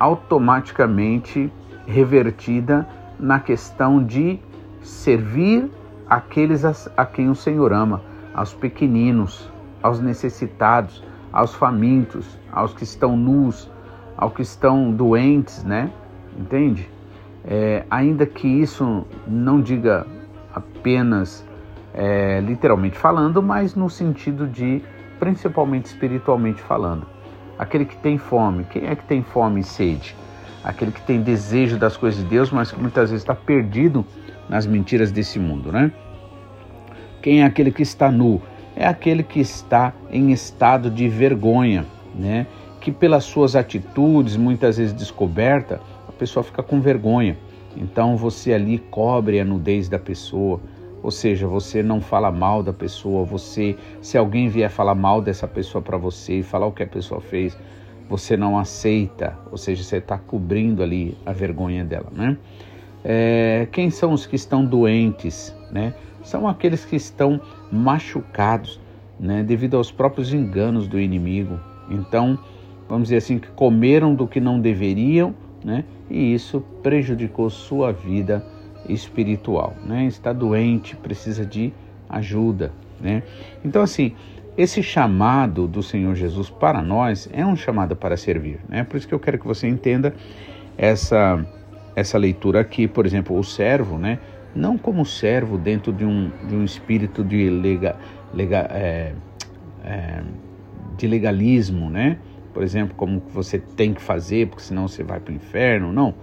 automaticamente 0.00 1.52
revertida 1.86 2.88
na 3.20 3.38
questão 3.38 4.02
de 4.02 4.40
servir 4.80 5.70
aqueles 6.08 6.64
a 6.96 7.04
quem 7.04 7.28
o 7.28 7.34
Senhor 7.34 7.74
ama, 7.74 8.00
aos 8.32 8.54
pequeninos, 8.54 9.50
aos 9.82 10.00
necessitados, 10.00 11.04
aos 11.30 11.54
famintos, 11.54 12.38
aos 12.50 12.72
que 12.72 12.84
estão 12.84 13.16
nus, 13.16 13.70
aos 14.16 14.32
que 14.32 14.42
estão 14.42 14.90
doentes, 14.90 15.62
né? 15.64 15.92
Entende? 16.38 16.88
É, 17.44 17.84
ainda 17.90 18.24
que 18.24 18.48
isso 18.48 19.06
não 19.26 19.60
diga 19.60 20.06
apenas 20.54 21.46
é, 21.92 22.40
literalmente 22.40 22.96
falando, 22.96 23.42
mas 23.42 23.74
no 23.74 23.90
sentido 23.90 24.46
de 24.46 24.82
principalmente 25.18 25.86
espiritualmente 25.86 26.60
falando. 26.62 27.06
Aquele 27.58 27.84
que 27.84 27.96
tem 27.96 28.18
fome, 28.18 28.64
quem 28.64 28.86
é 28.86 28.94
que 28.94 29.04
tem 29.04 29.22
fome 29.22 29.60
e 29.60 29.64
sede? 29.64 30.14
Aquele 30.62 30.92
que 30.92 31.00
tem 31.02 31.20
desejo 31.20 31.78
das 31.78 31.96
coisas 31.96 32.22
de 32.22 32.26
Deus, 32.26 32.50
mas 32.50 32.70
que 32.70 32.80
muitas 32.80 33.10
vezes 33.10 33.22
está 33.22 33.34
perdido 33.34 34.04
nas 34.48 34.66
mentiras 34.66 35.10
desse 35.10 35.38
mundo, 35.38 35.72
né? 35.72 35.92
Quem 37.20 37.42
é 37.42 37.44
aquele 37.44 37.72
que 37.72 37.82
está 37.82 38.10
nu? 38.10 38.40
É 38.76 38.86
aquele 38.86 39.22
que 39.22 39.40
está 39.40 39.92
em 40.10 40.30
estado 40.30 40.90
de 40.90 41.08
vergonha, 41.08 41.84
né? 42.14 42.46
Que 42.80 42.92
pelas 42.92 43.24
suas 43.24 43.56
atitudes, 43.56 44.36
muitas 44.36 44.78
vezes 44.78 44.92
descoberta, 44.92 45.80
a 46.08 46.12
pessoa 46.12 46.44
fica 46.44 46.62
com 46.62 46.80
vergonha. 46.80 47.36
Então 47.76 48.16
você 48.16 48.52
ali 48.52 48.78
cobre 48.78 49.40
a 49.40 49.44
nudez 49.44 49.88
da 49.88 49.98
pessoa, 49.98 50.60
ou 51.08 51.10
seja, 51.10 51.46
você 51.46 51.82
não 51.82 52.02
fala 52.02 52.30
mal 52.30 52.62
da 52.62 52.70
pessoa, 52.70 53.24
você, 53.24 53.74
se 54.02 54.18
alguém 54.18 54.46
vier 54.46 54.68
falar 54.68 54.94
mal 54.94 55.22
dessa 55.22 55.48
pessoa 55.48 55.80
para 55.80 55.96
você 55.96 56.40
e 56.40 56.42
falar 56.42 56.66
o 56.66 56.72
que 56.72 56.82
a 56.82 56.86
pessoa 56.86 57.18
fez, 57.18 57.56
você 58.10 58.36
não 58.36 58.58
aceita, 58.58 59.34
ou 59.50 59.56
seja, 59.56 59.82
você 59.82 59.96
está 59.96 60.18
cobrindo 60.18 60.82
ali 60.82 61.16
a 61.24 61.32
vergonha 61.32 61.82
dela, 61.82 62.12
né? 62.12 62.36
É, 63.02 63.66
quem 63.72 63.88
são 63.88 64.12
os 64.12 64.26
que 64.26 64.36
estão 64.36 64.62
doentes, 64.62 65.56
né? 65.72 65.94
São 66.22 66.46
aqueles 66.46 66.84
que 66.84 66.96
estão 66.96 67.40
machucados, 67.72 68.78
né? 69.18 69.42
Devido 69.42 69.78
aos 69.78 69.90
próprios 69.90 70.34
enganos 70.34 70.86
do 70.86 71.00
inimigo. 71.00 71.58
Então, 71.88 72.38
vamos 72.86 73.04
dizer 73.04 73.16
assim, 73.16 73.38
que 73.38 73.48
comeram 73.52 74.14
do 74.14 74.28
que 74.28 74.40
não 74.40 74.60
deveriam 74.60 75.34
né? 75.64 75.84
E 76.10 76.34
isso 76.34 76.60
prejudicou 76.82 77.50
sua 77.50 77.92
vida 77.92 78.44
espiritual, 78.88 79.76
né? 79.84 80.06
Está 80.06 80.32
doente, 80.32 80.96
precisa 80.96 81.44
de 81.44 81.72
ajuda, 82.08 82.72
né? 83.00 83.22
Então 83.64 83.82
assim, 83.82 84.14
esse 84.56 84.82
chamado 84.82 85.66
do 85.66 85.82
Senhor 85.82 86.14
Jesus 86.14 86.50
para 86.50 86.82
nós 86.82 87.28
é 87.32 87.44
um 87.44 87.56
chamado 87.56 87.94
para 87.94 88.16
servir, 88.16 88.60
né? 88.68 88.84
Por 88.84 88.96
isso 88.96 89.06
que 89.06 89.14
eu 89.14 89.20
quero 89.20 89.38
que 89.38 89.46
você 89.46 89.68
entenda 89.68 90.14
essa 90.76 91.44
essa 91.98 92.16
leitura 92.16 92.60
aqui, 92.60 92.86
por 92.86 93.04
exemplo, 93.04 93.36
o 93.36 93.42
servo, 93.42 93.98
né? 93.98 94.20
Não 94.54 94.78
como 94.78 95.04
servo 95.04 95.58
dentro 95.58 95.92
de 95.92 96.04
um, 96.04 96.30
de 96.48 96.54
um 96.54 96.64
espírito 96.64 97.24
de, 97.24 97.50
lega, 97.50 97.96
lega, 98.32 98.68
é, 98.70 99.12
é, 99.84 100.22
de 100.96 101.06
legalismo, 101.06 101.90
né? 101.90 102.18
Por 102.54 102.62
exemplo, 102.62 102.94
como 102.96 103.20
você 103.32 103.58
tem 103.58 103.92
que 103.92 104.00
fazer, 104.00 104.48
porque 104.48 104.62
senão 104.62 104.88
você 104.88 105.02
vai 105.02 105.20
para 105.20 105.32
o 105.32 105.34
inferno, 105.34 105.92
não. 105.92 106.14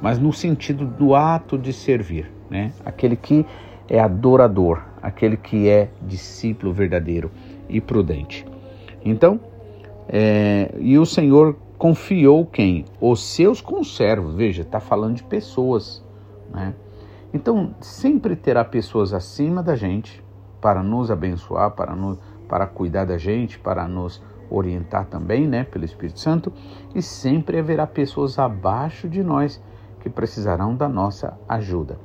Mas 0.00 0.18
no 0.18 0.32
sentido 0.32 0.86
do 0.86 1.14
ato 1.14 1.56
de 1.58 1.72
servir, 1.72 2.30
né? 2.50 2.72
Aquele 2.84 3.16
que 3.16 3.46
é 3.88 3.98
adorador, 4.00 4.82
aquele 5.00 5.36
que 5.36 5.68
é 5.68 5.88
discípulo 6.02 6.72
verdadeiro 6.72 7.30
e 7.68 7.80
prudente. 7.80 8.46
Então, 9.04 9.40
é, 10.08 10.74
e 10.78 10.98
o 10.98 11.06
Senhor 11.06 11.56
confiou 11.78 12.44
quem? 12.46 12.84
Os 13.00 13.22
seus 13.22 13.60
conservos. 13.60 14.34
Veja, 14.34 14.62
está 14.62 14.80
falando 14.80 15.16
de 15.16 15.22
pessoas. 15.22 16.04
Né? 16.52 16.74
Então, 17.32 17.74
sempre 17.80 18.34
terá 18.34 18.64
pessoas 18.64 19.12
acima 19.12 19.62
da 19.62 19.76
gente 19.76 20.24
para 20.60 20.82
nos 20.82 21.10
abençoar, 21.10 21.70
para, 21.72 21.94
nos, 21.94 22.18
para 22.48 22.66
cuidar 22.66 23.04
da 23.04 23.18
gente, 23.18 23.58
para 23.58 23.86
nos 23.86 24.22
orientar 24.48 25.06
também, 25.06 25.46
né, 25.46 25.64
pelo 25.64 25.84
Espírito 25.84 26.20
Santo, 26.20 26.52
e 26.94 27.02
sempre 27.02 27.58
haverá 27.58 27.86
pessoas 27.86 28.38
abaixo 28.38 29.08
de 29.08 29.22
nós 29.22 29.60
que 30.06 30.10
precisarão 30.10 30.76
da 30.76 30.88
nossa 30.88 31.36
ajuda. 31.48 31.98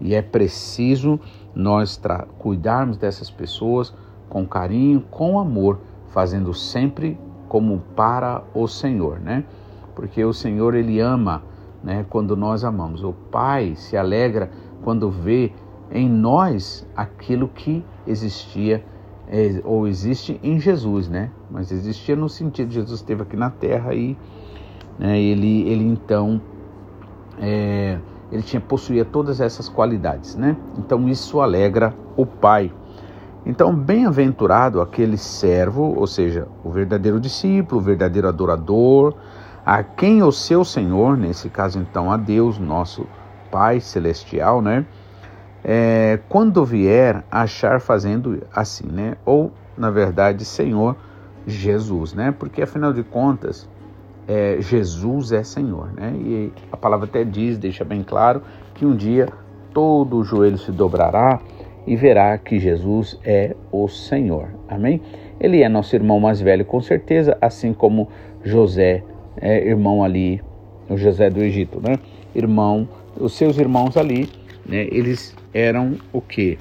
E 0.00 0.14
é 0.14 0.22
preciso 0.22 1.18
nós 1.52 2.00
cuidarmos 2.38 2.96
dessas 2.96 3.28
pessoas 3.28 3.92
com 4.28 4.46
carinho, 4.46 5.00
com 5.10 5.40
amor, 5.40 5.80
fazendo 6.10 6.54
sempre 6.54 7.18
como 7.48 7.80
para 7.96 8.44
o 8.54 8.68
Senhor, 8.68 9.18
né? 9.18 9.42
Porque 9.96 10.24
o 10.24 10.32
Senhor 10.32 10.76
ele 10.76 11.00
ama, 11.00 11.42
né, 11.82 12.06
quando 12.08 12.36
nós 12.36 12.62
amamos. 12.62 13.02
O 13.02 13.12
Pai 13.12 13.74
se 13.74 13.96
alegra 13.96 14.48
quando 14.84 15.10
vê 15.10 15.52
em 15.90 16.08
nós 16.08 16.86
aquilo 16.94 17.48
que 17.48 17.84
existia 18.06 18.84
é, 19.26 19.60
ou 19.64 19.88
existe 19.88 20.38
em 20.44 20.60
Jesus, 20.60 21.08
né? 21.08 21.30
Mas 21.50 21.72
existia 21.72 22.14
no 22.14 22.28
sentido 22.28 22.68
de 22.68 22.74
Jesus 22.74 23.00
esteve 23.00 23.22
aqui 23.22 23.36
na 23.36 23.50
Terra 23.50 23.92
e 23.94 24.16
né, 24.96 25.20
ele 25.20 25.68
ele 25.68 25.84
então 25.84 26.40
é, 27.40 27.98
ele 28.30 28.42
tinha 28.42 28.60
possuía 28.60 29.04
todas 29.04 29.40
essas 29.40 29.68
qualidades, 29.68 30.36
né? 30.36 30.56
Então 30.78 31.08
isso 31.08 31.40
alegra 31.40 31.94
o 32.16 32.26
Pai. 32.26 32.72
Então, 33.46 33.74
bem-aventurado 33.74 34.80
aquele 34.80 35.16
servo, 35.16 35.94
ou 35.96 36.06
seja, 36.06 36.46
o 36.62 36.70
verdadeiro 36.70 37.18
discípulo, 37.18 37.80
o 37.80 37.84
verdadeiro 37.84 38.28
adorador, 38.28 39.14
a 39.64 39.82
quem 39.82 40.22
o 40.22 40.30
seu 40.30 40.64
Senhor, 40.64 41.16
nesse 41.16 41.48
caso 41.48 41.78
então 41.78 42.12
a 42.12 42.16
Deus, 42.16 42.58
nosso 42.58 43.06
Pai 43.50 43.80
celestial, 43.80 44.60
né? 44.60 44.84
É, 45.64 46.20
quando 46.28 46.64
vier 46.64 47.24
achar 47.30 47.80
fazendo 47.80 48.42
assim, 48.54 48.86
né? 48.86 49.16
Ou, 49.24 49.52
na 49.76 49.90
verdade, 49.90 50.44
Senhor 50.44 50.96
Jesus, 51.46 52.12
né? 52.12 52.34
Porque 52.38 52.62
afinal 52.62 52.92
de 52.92 53.02
contas, 53.02 53.68
é, 54.28 54.58
Jesus 54.60 55.32
é 55.32 55.42
Senhor, 55.42 55.90
né? 55.94 56.12
E 56.14 56.52
a 56.70 56.76
palavra 56.76 57.06
até 57.06 57.24
diz, 57.24 57.56
deixa 57.56 57.82
bem 57.82 58.02
claro, 58.02 58.42
que 58.74 58.84
um 58.84 58.94
dia 58.94 59.26
todo 59.72 60.18
o 60.18 60.24
joelho 60.24 60.58
se 60.58 60.70
dobrará 60.70 61.40
e 61.86 61.96
verá 61.96 62.36
que 62.36 62.58
Jesus 62.58 63.18
é 63.24 63.56
o 63.72 63.88
Senhor. 63.88 64.50
Amém? 64.68 65.00
Ele 65.40 65.62
é 65.62 65.68
nosso 65.68 65.96
irmão 65.96 66.20
mais 66.20 66.42
velho, 66.42 66.64
com 66.64 66.80
certeza, 66.82 67.38
assim 67.40 67.72
como 67.72 68.08
José, 68.44 69.02
é, 69.40 69.66
irmão 69.66 70.04
ali, 70.04 70.42
o 70.90 70.96
José 70.98 71.30
do 71.30 71.40
Egito, 71.40 71.80
né? 71.80 71.96
Irmão, 72.34 72.86
os 73.18 73.32
seus 73.32 73.58
irmãos 73.58 73.96
ali, 73.96 74.28
né? 74.66 74.86
Eles 74.90 75.34
eram 75.54 75.94
o 76.12 76.20
que? 76.20 76.58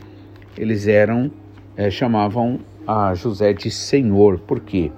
Eles 0.57 0.87
eram, 0.87 1.29
é, 1.75 1.89
chamavam 1.89 2.59
a 2.87 3.13
José 3.13 3.51
de 3.51 3.69
Senhor. 3.69 4.39
Por 4.39 4.61
quê? 4.61 4.89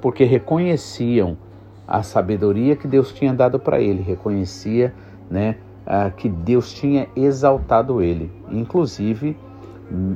Porque 0.00 0.24
reconheciam 0.24 1.36
a 1.86 2.02
sabedoria 2.02 2.76
que 2.76 2.86
Deus 2.86 3.12
tinha 3.12 3.32
dado 3.32 3.58
para 3.58 3.80
ele, 3.80 4.02
reconhecia, 4.02 4.94
né? 5.30 5.56
que 6.16 6.28
Deus 6.28 6.72
tinha 6.72 7.08
exaltado 7.16 8.00
ele, 8.00 8.30
inclusive 8.50 9.36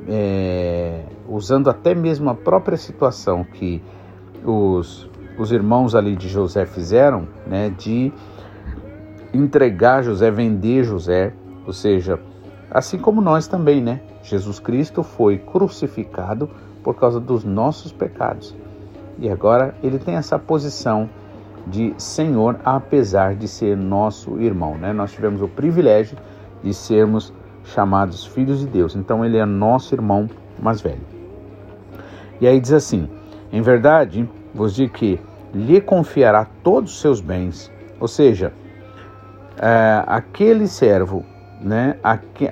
é, 0.09 1.03
usando 1.29 1.69
até 1.69 1.95
mesmo 1.95 2.31
a 2.31 2.35
própria 2.35 2.77
situação 2.77 3.45
que 3.45 3.83
os, 4.45 5.09
os 5.39 5.53
irmãos 5.53 5.95
ali 5.95 6.17
de 6.17 6.29
José 6.29 6.65
fizeram, 6.65 7.29
né, 7.47 7.71
de 7.77 8.13
entregar 9.35 10.03
José, 10.03 10.31
vender 10.31 10.85
José, 10.85 11.33
ou 11.67 11.73
seja, 11.73 12.19
assim 12.71 12.99
como 12.99 13.21
nós 13.21 13.47
também, 13.47 13.83
né? 13.83 14.01
Jesus 14.23 14.59
Cristo 14.59 15.03
foi 15.03 15.39
crucificado 15.39 16.49
por 16.83 16.95
causa 16.95 17.21
dos 17.21 17.45
nossos 17.45 17.93
pecados. 17.93 18.55
E 19.19 19.29
agora 19.29 19.75
ele 19.83 19.99
tem 19.99 20.15
essa 20.15 20.39
posição 20.39 21.11
de 21.67 21.95
Senhor, 21.99 22.59
apesar 22.65 23.35
de 23.35 23.49
ser 23.49 23.77
nosso 23.77 24.41
irmão, 24.41 24.77
né? 24.79 24.93
Nós 24.93 25.13
tivemos 25.13 25.43
o 25.43 25.49
privilégio 25.49 26.17
de 26.63 26.73
sermos 26.73 27.33
chamados 27.65 28.25
filhos 28.25 28.61
de 28.61 28.67
Deus. 28.67 28.95
Então 28.95 29.25
ele 29.25 29.37
é 29.37 29.45
nosso 29.45 29.95
irmão 29.95 30.29
mais 30.59 30.81
velho. 30.81 31.01
E 32.41 32.47
aí 32.47 32.61
diz 32.61 32.73
assim: 32.73 33.09
Em 33.53 33.61
verdade, 33.61 34.29
vos 34.55 34.75
digo 34.75 34.93
que 34.93 35.21
lhe 35.53 35.81
confiará 35.81 36.47
todos 36.63 36.93
os 36.93 37.01
seus 37.01 37.21
bens. 37.21 37.73
Ou 37.99 38.07
seja, 38.07 38.53
é, 39.59 40.03
aquele 40.07 40.69
servo, 40.69 41.25
né, 41.61 41.97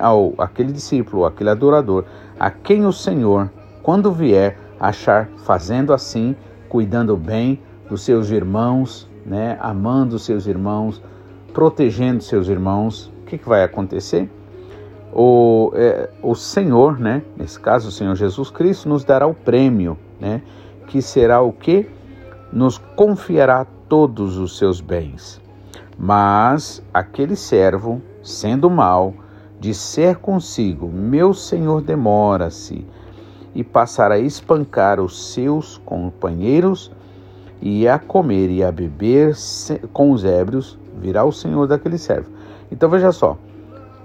ao, 0.01 0.35
aquele 0.39 0.73
discípulo, 0.73 1.25
aquele 1.25 1.51
adorador, 1.51 2.05
a 2.41 2.51
quem 2.51 2.87
o 2.87 2.93
Senhor, 2.93 3.51
quando 3.83 4.11
vier, 4.11 4.59
achar 4.81 5.29
fazendo 5.45 5.93
assim, 5.93 6.35
cuidando 6.69 7.17
bem 7.17 7.61
dos 7.89 8.03
seus 8.03 8.31
irmãos, 8.31 9.09
né, 9.25 9.59
amando 9.61 10.19
seus 10.19 10.47
irmãos, 10.47 11.03
protegendo 11.53 12.23
seus 12.23 12.49
irmãos, 12.49 13.13
o 13.23 13.27
que, 13.27 13.39
que 13.39 13.49
vai 13.49 13.63
acontecer? 13.63 14.29
o, 15.15 15.71
é, 15.77 16.11
o 16.21 16.35
Senhor, 16.35 16.99
né, 16.99 17.23
nesse 17.37 17.59
caso 17.61 17.89
o 17.89 17.93
Senhor 17.93 18.17
Jesus 18.17 18.51
Cristo, 18.51 18.89
nos 18.89 19.05
dará 19.05 19.27
o 19.27 19.33
prêmio, 19.33 19.97
né, 20.21 20.43
que 20.89 21.01
será 21.01 21.41
o 21.41 21.53
que? 21.53 21.89
Nos 22.53 22.79
confiará 22.79 23.65
todos 23.89 24.37
os 24.37 24.59
seus 24.59 24.81
bens. 24.81 25.41
Mas 25.97 26.83
aquele 26.93 27.37
servo, 27.37 28.03
sendo 28.23 28.69
mal, 28.69 29.15
disser 29.61 30.19
consigo: 30.19 30.89
Meu 30.89 31.33
senhor 31.33 31.81
demora-se, 31.81 32.85
e 33.55 33.63
passará 33.63 34.17
a 34.17 34.19
espancar 34.19 35.01
os 35.01 35.33
seus 35.33 35.79
companheiros, 35.79 36.91
e 37.65 37.89
a 37.89 37.99
comer 37.99 38.51
e 38.51 38.63
a 38.63 38.71
beber 38.71 39.35
com 39.91 40.11
os 40.11 40.23
ébrios, 40.23 40.79
virá 40.99 41.25
o 41.25 41.33
senhor 41.33 41.67
daquele 41.67 41.97
servo. 41.97 42.31
Então 42.71 42.91
veja 42.91 43.11
só, 43.11 43.39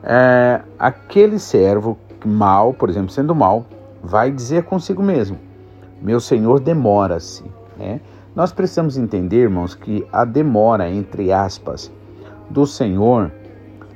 é, 0.01 0.61
aquele 0.79 1.37
servo 1.37 1.97
mal, 2.25 2.73
por 2.73 2.89
exemplo, 2.89 3.11
sendo 3.11 3.35
mal, 3.35 3.65
vai 4.01 4.31
dizer 4.31 4.63
consigo 4.63 5.03
mesmo: 5.03 5.37
Meu 6.01 6.21
senhor 6.21 6.61
demora-se. 6.61 7.43
Né? 7.77 7.99
Nós 8.33 8.53
precisamos 8.53 8.97
entender, 8.97 9.41
irmãos, 9.41 9.75
que 9.75 10.07
a 10.09 10.23
demora, 10.23 10.89
entre 10.89 11.31
aspas, 11.33 11.91
do 12.49 12.65
Senhor 12.65 13.29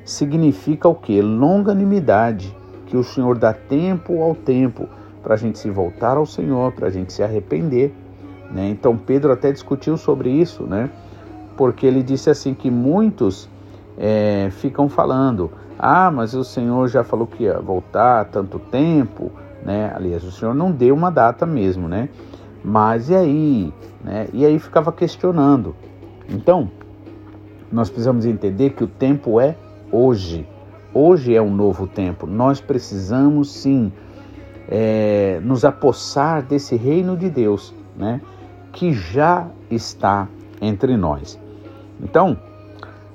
significa 0.03 0.89
o 0.89 0.95
que? 0.95 1.21
Longanimidade, 1.21 2.53
que 2.87 2.97
o 2.97 3.03
Senhor 3.03 3.37
dá 3.37 3.53
tempo 3.53 4.21
ao 4.21 4.35
tempo 4.35 4.89
para 5.21 5.35
a 5.35 5.37
gente 5.37 5.57
se 5.57 5.69
voltar 5.69 6.17
ao 6.17 6.25
Senhor, 6.25 6.73
para 6.73 6.87
a 6.87 6.89
gente 6.89 7.13
se 7.13 7.23
arrepender. 7.23 7.93
Né? 8.53 8.69
Então 8.69 8.95
Pedro 8.95 9.33
até 9.33 9.51
discutiu 9.51 9.97
sobre 9.97 10.29
isso, 10.29 10.63
né? 10.63 10.89
porque 11.55 11.85
ele 11.85 12.03
disse 12.03 12.29
assim 12.29 12.53
que 12.53 12.69
muitos 12.69 13.49
é, 13.97 14.49
ficam 14.51 14.89
falando, 14.89 15.51
ah, 15.77 16.09
mas 16.11 16.33
o 16.33 16.43
Senhor 16.43 16.87
já 16.87 17.03
falou 17.03 17.27
que 17.27 17.43
ia 17.43 17.59
voltar 17.59 18.21
há 18.21 18.25
tanto 18.25 18.59
tempo, 18.59 19.31
né? 19.63 19.91
Aliás, 19.95 20.23
o 20.23 20.31
Senhor 20.31 20.53
não 20.53 20.71
deu 20.71 20.95
uma 20.95 21.09
data 21.09 21.45
mesmo, 21.45 21.87
né? 21.87 22.09
Mas 22.63 23.09
e 23.09 23.15
aí? 23.15 23.73
Né? 24.03 24.27
E 24.33 24.45
aí 24.45 24.57
ficava 24.59 24.91
questionando. 24.91 25.75
Então, 26.29 26.71
nós 27.71 27.89
precisamos 27.89 28.25
entender 28.25 28.71
que 28.71 28.83
o 28.83 28.87
tempo 28.87 29.39
é 29.39 29.55
hoje. 29.91 30.47
Hoje 30.93 31.35
é 31.35 31.41
um 31.41 31.53
novo 31.53 31.87
tempo. 31.87 32.27
Nós 32.27 32.61
precisamos 32.61 33.51
sim 33.51 33.91
é, 34.69 35.39
nos 35.43 35.65
apossar 35.65 36.43
desse 36.43 36.75
reino 36.75 37.17
de 37.17 37.29
Deus, 37.29 37.73
né? 37.97 38.21
Que 38.73 38.91
já 38.91 39.47
está 39.71 40.27
entre 40.61 40.97
nós. 40.97 41.39
Então, 42.01 42.37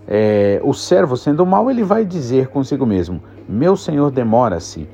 é, 0.07 0.59
o 0.65 0.73
servo 0.73 1.19
sendo 1.19 1.45
mal, 1.45 1.71
ele 1.71 1.85
vai 1.85 2.07
dizer 2.07 2.49
consigo 2.49 2.87
mesmo: 2.87 3.23
Meu 3.47 3.77
senhor 3.77 4.11
demora-se, 4.11 4.89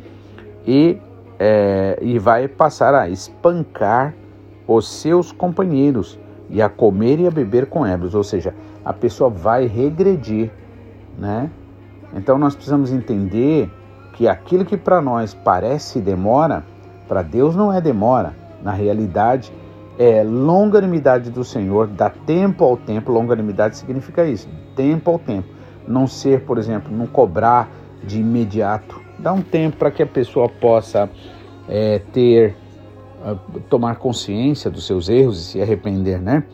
e, 0.67 0.99
é, 1.39 1.97
e 2.03 2.19
vai 2.19 2.49
passar 2.49 2.95
a 2.95 3.09
espancar 3.09 4.13
os 4.67 4.89
seus 4.89 5.31
companheiros 5.31 6.19
e 6.51 6.61
a 6.61 6.69
comer 6.69 7.21
e 7.21 7.27
a 7.27 7.31
beber 7.31 7.67
com 7.67 7.87
ébrios, 7.87 8.15
ou 8.15 8.25
seja, 8.25 8.55
a 8.85 8.93
pessoa 8.93 9.31
vai 9.31 9.67
regredir, 9.67 10.51
né? 11.19 11.51
Então 12.15 12.39
nós 12.39 12.55
precisamos 12.55 12.93
entender 12.93 13.71
que 14.15 14.29
aquilo 14.29 14.65
que 14.65 14.77
para 14.77 15.01
nós 15.01 15.35
parece 15.35 16.01
demora, 16.01 16.65
para 17.09 17.23
Deus 17.23 17.57
não 17.57 17.73
é 17.73 17.81
demora. 17.81 18.35
Na 18.63 18.73
realidade, 18.73 19.53
é 19.99 20.23
longanimidade 20.23 21.31
do 21.31 21.45
Senhor, 21.45 21.87
dá 21.87 22.11
tempo 22.11 22.65
ao 22.65 22.77
tempo. 22.77 23.13
Longanimidade 23.13 23.77
significa 23.77 24.25
isso, 24.25 24.49
tempo 24.75 25.11
ao 25.11 25.19
tempo. 25.19 25.49
Não 25.87 26.07
ser, 26.07 26.43
por 26.43 26.59
exemplo, 26.59 26.95
não 26.95 27.07
cobrar 27.07 27.71
de 28.03 28.21
imediato. 28.21 29.01
Dá 29.19 29.33
um 29.33 29.43
tempo 29.43 29.77
para 29.77 29.91
que 29.91 30.03
a 30.03 30.07
pessoa 30.07 30.49
possa 30.49 31.09
é, 31.69 32.01
ter, 32.13 32.57
tomar 33.69 33.97
consciência 33.97 34.71
dos 34.71 34.87
seus 34.87 35.09
erros 35.09 35.41
e 35.41 35.45
se 35.45 35.63
arrepender, 35.63 36.21
né? 36.21 36.45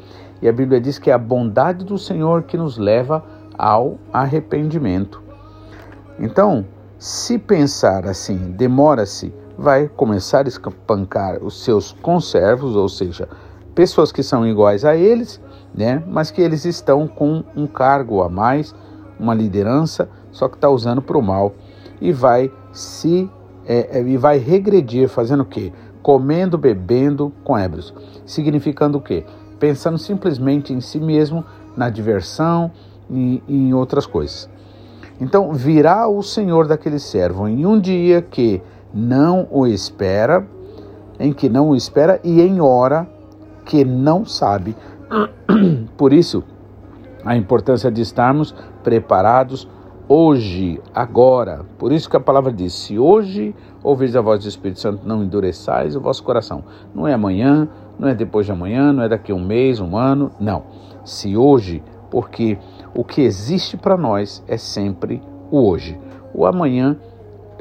E 0.43 0.49
a 0.49 0.53
Bíblia 0.53 0.81
diz 0.81 0.99
que 0.99 1.11
é 1.11 1.13
a 1.13 1.19
bondade 1.19 1.85
do 1.85 1.99
Senhor 1.99 2.43
que 2.45 2.57
nos 2.57 2.79
leva 2.79 3.25
ao 3.57 3.99
arrependimento. 4.13 5.23
Então, 6.19 6.65
se 6.99 7.39
pensar 7.39 8.07
assim, 8.07 8.37
demora-se, 8.53 9.33
vai 9.61 9.89
começar 9.89 10.47
a 10.47 10.49
espancar 10.49 11.45
os 11.45 11.63
seus 11.63 11.93
conservos, 11.93 12.75
ou 12.75 12.89
seja, 12.89 13.29
pessoas 13.75 14.11
que 14.11 14.23
são 14.23 14.47
iguais 14.47 14.87
a 14.87 14.97
eles, 14.97 15.39
né, 15.75 16.03
mas 16.07 16.31
que 16.31 16.41
eles 16.41 16.65
estão 16.65 17.07
com 17.07 17.45
um 17.55 17.67
cargo 17.67 18.23
a 18.23 18.29
mais, 18.31 18.75
uma 19.19 19.35
liderança, 19.35 20.09
só 20.33 20.49
que 20.49 20.55
está 20.55 20.71
usando 20.71 21.03
para 21.03 21.19
o 21.19 21.23
mal 21.23 21.53
e 22.01 22.11
vai 22.11 22.51
se 22.73 23.31
é, 23.67 23.99
é, 23.99 24.03
e 24.03 24.17
vai 24.17 24.39
regredir 24.39 25.11
fazendo 25.11 25.43
o 25.43 25.45
quê? 25.47 25.71
Comendo, 26.03 26.57
bebendo 26.57 27.31
com 27.45 27.57
ébrios, 27.57 27.93
significando 28.25 28.97
o 28.97 29.01
quê? 29.03 29.27
Pensando 29.59 29.99
simplesmente 29.99 30.73
em 30.73 30.81
si 30.81 30.99
mesmo, 30.99 31.45
na 31.77 31.91
diversão 31.91 32.71
e, 33.11 33.43
e 33.47 33.55
em 33.69 33.75
outras 33.75 34.07
coisas. 34.07 34.49
Então 35.21 35.53
virá 35.53 36.09
o 36.09 36.23
Senhor 36.23 36.67
daquele 36.67 36.99
servo 36.99 37.47
em 37.47 37.67
um 37.67 37.79
dia 37.79 38.23
que 38.23 38.63
não 38.93 39.47
o 39.51 39.67
espera, 39.67 40.47
em 41.19 41.33
que 41.33 41.49
não 41.49 41.71
o 41.71 41.77
espera 41.77 42.21
e 42.25 42.41
em 42.41 42.61
hora 42.61 43.09
que 43.65 43.85
não 43.85 44.25
sabe. 44.25 44.77
Por 45.97 46.13
isso, 46.13 46.43
a 47.25 47.37
importância 47.37 47.91
de 47.91 48.01
estarmos 48.01 48.55
preparados 48.83 49.69
hoje, 50.09 50.81
agora. 50.93 51.65
Por 51.79 51.93
isso 51.93 52.11
que 52.11 52.17
a 52.17 52.21
palavra 52.21 52.53
diz: 52.53 52.73
se 52.73 52.99
hoje 52.99 53.55
ouvis 53.81 54.17
a 54.17 54.21
voz 54.21 54.43
do 54.43 54.49
Espírito 54.49 54.81
Santo, 54.81 55.07
não 55.07 55.23
endureçais 55.23 55.95
o 55.95 56.01
vosso 56.01 56.25
coração. 56.25 56.65
Não 56.93 57.07
é 57.07 57.15
amanhã, 57.15 57.69
não 57.97 58.09
é 58.09 58.15
depois 58.15 58.45
de 58.45 58.51
amanhã, 58.51 58.93
não 58.93 59.05
é 59.05 59.09
daqui 59.09 59.31
a 59.31 59.35
um 59.35 59.45
mês, 59.45 59.79
um 59.79 59.97
ano, 59.97 60.33
não. 60.41 60.65
Se 61.05 61.37
hoje, 61.37 61.83
porque 62.11 62.59
o 62.93 63.05
que 63.05 63.21
existe 63.21 63.77
para 63.77 63.97
nós 63.97 64.43
é 64.49 64.57
sempre 64.57 65.23
o 65.49 65.69
hoje. 65.69 65.97
O 66.35 66.45
amanhã, 66.45 66.97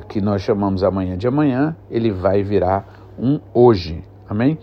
que 0.07 0.21
nós 0.21 0.41
chamamos 0.41 0.83
amanhã 0.83 1.17
de 1.17 1.27
amanhã, 1.27 1.75
ele 1.89 2.11
vai 2.11 2.43
virar 2.43 2.85
um 3.17 3.39
hoje. 3.53 4.03
Amém? 4.27 4.57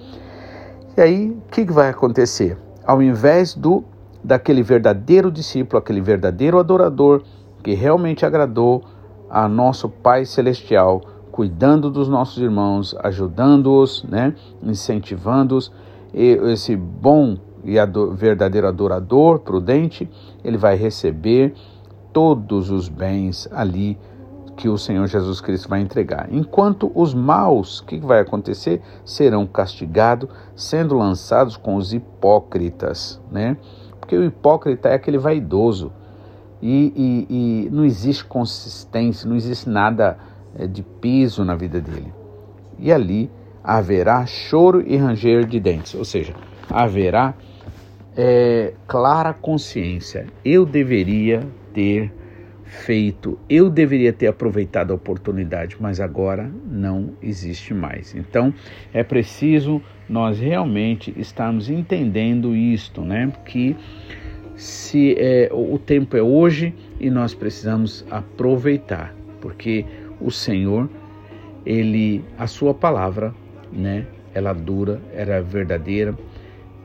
E 0.97 1.01
aí, 1.01 1.31
o 1.31 1.51
que 1.51 1.65
vai 1.65 1.91
acontecer? 1.91 2.57
Ao 2.85 3.03
invés 3.03 3.55
do 3.55 3.85
daquele 4.23 4.63
verdadeiro 4.63 5.31
discípulo, 5.31 5.79
aquele 5.79 6.01
verdadeiro 6.01 6.59
adorador 6.59 7.23
que 7.63 7.75
realmente 7.75 8.27
agradou 8.27 8.83
a 9.31 9.49
nosso 9.49 9.89
Pai 9.89 10.25
celestial, 10.25 11.01
cuidando 11.31 11.91
dos 11.91 12.09
nossos 12.09 12.43
irmãos, 12.43 12.97
ajudando-os, 13.01 14.05
né, 14.05 14.35
incentivando-os, 14.63 15.73
esse 16.15 16.75
bom 16.75 17.37
e 17.63 17.79
ador, 17.79 18.15
verdadeiro 18.15 18.67
adorador, 18.67 19.41
prudente, 19.41 20.09
ele 20.43 20.57
vai 20.57 20.77
receber 20.77 21.55
todos 22.13 22.71
os 22.71 22.89
bens 22.89 23.49
ali 23.53 23.99
que 24.57 24.69
o 24.69 24.79
Senhor 24.79 25.07
Jesus 25.07 25.41
Cristo 25.41 25.69
vai 25.69 25.81
entregar. 25.81 26.29
Enquanto 26.33 26.91
os 26.95 27.13
maus, 27.13 27.81
o 27.81 27.85
que 27.85 27.99
vai 27.99 28.21
acontecer? 28.21 28.81
Serão 29.05 29.47
castigados, 29.47 30.31
sendo 30.55 30.97
lançados 30.97 31.57
com 31.57 31.77
os 31.77 31.93
hipócritas, 31.93 33.21
né? 33.31 33.57
Porque 34.01 34.17
o 34.17 34.25
hipócrita 34.25 34.89
é 34.89 34.95
aquele 34.95 35.19
vaidoso 35.19 35.93
e, 36.63 36.93
e, 36.97 37.67
e 37.67 37.71
não 37.71 37.85
existe 37.85 38.25
consistência, 38.25 39.29
não 39.29 39.37
existe 39.37 39.69
nada 39.69 40.19
é, 40.59 40.67
de 40.67 40.83
piso 40.83 41.45
na 41.45 41.55
vida 41.55 41.81
dele. 41.81 42.13
E 42.79 42.91
ali 42.93 43.31
haverá 43.63 44.25
choro 44.27 44.83
e 44.87 44.97
ranger 44.97 45.45
de 45.45 45.61
dentes, 45.61 45.95
ou 45.95 46.05
seja, 46.05 46.35
haverá 46.71 47.35
é, 48.17 48.73
clara 48.87 49.35
consciência. 49.35 50.27
Eu 50.45 50.65
deveria 50.65 51.47
ter 51.75 52.13
feito, 52.67 53.39
eu 53.49 53.71
deveria 53.71 54.13
ter 54.13 54.27
aproveitado 54.27 54.91
a 54.91 54.95
oportunidade, 54.95 55.77
mas 55.81 56.01
agora 56.01 56.51
não 56.69 57.11
existe 57.23 57.73
mais. 57.73 58.15
Então 58.15 58.53
é 58.93 59.03
preciso 59.03 59.81
nós 60.09 60.39
realmente 60.39 61.15
estarmos 61.17 61.71
entendendo 61.71 62.55
isto, 62.55 63.01
né? 63.03 63.33
Que 63.45 63.77
se 64.57 65.15
é, 65.19 65.49
o 65.53 65.79
tempo 65.79 66.17
é 66.17 66.23
hoje 66.23 66.75
e 66.99 67.11
nós 67.11 67.35
precisamos 67.35 68.05
aproveitar, 68.11 69.15
porque 69.41 69.85
o 70.21 70.31
Senhor, 70.31 70.89
ele, 71.65 72.25
a 72.39 72.47
sua 72.47 72.75
palavra, 72.75 73.35
né? 73.73 74.07
Ela 74.35 74.53
dura, 74.53 75.01
era 75.15 75.37
é 75.37 75.43
verdadeira. 75.43 76.15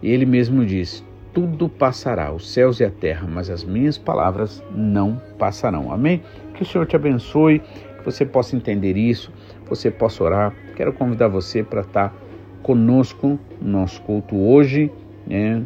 Ele 0.02 0.26
mesmo 0.26 0.66
diz: 0.66 1.04
tudo 1.34 1.70
passará, 1.70 2.34
os 2.34 2.52
céus 2.52 2.80
e 2.80 2.84
a 2.84 2.90
terra, 2.90 3.28
mas 3.28 3.50
as 3.50 3.64
minhas 3.64 3.98
palavras 3.98 4.64
não 4.76 5.22
passarão. 5.38 5.92
Amém? 5.92 6.22
Que 6.54 6.64
o 6.64 6.66
Senhor 6.66 6.86
te 6.86 6.96
abençoe, 6.96 7.60
que 7.98 8.06
você 8.06 8.26
possa 8.26 8.56
entender 8.56 8.98
isso, 8.98 9.32
você 9.68 9.90
possa 9.90 10.24
orar. 10.24 10.54
Quero 10.76 10.92
convidar 10.94 11.28
você 11.28 11.64
para 11.64 11.82
estar 11.82 12.14
conosco 12.62 13.40
no 13.62 13.80
nosso 13.80 14.02
culto 14.02 14.36
hoje, 14.36 14.92
né, 15.26 15.64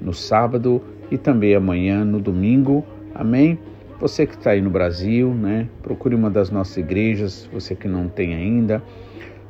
no 0.00 0.12
sábado 0.12 0.82
e 1.10 1.18
também 1.18 1.54
amanhã, 1.54 2.04
no 2.04 2.20
domingo. 2.20 2.84
Amém? 3.14 3.58
Você 4.00 4.26
que 4.26 4.34
está 4.34 4.50
aí 4.52 4.60
no 4.60 4.70
Brasil, 4.70 5.34
né, 5.34 5.68
procure 5.82 6.14
uma 6.14 6.30
das 6.30 6.50
nossas 6.50 6.76
igrejas, 6.76 7.48
você 7.52 7.74
que 7.74 7.88
não 7.88 8.08
tem 8.08 8.34
ainda 8.34 8.82